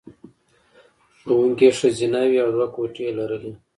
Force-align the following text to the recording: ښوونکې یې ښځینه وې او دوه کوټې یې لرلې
ښوونکې 1.19 1.67
یې 1.69 1.75
ښځینه 1.79 2.19
وې 2.29 2.39
او 2.43 2.49
دوه 2.55 2.67
کوټې 2.75 3.01
یې 3.07 3.11
لرلې 3.19 3.51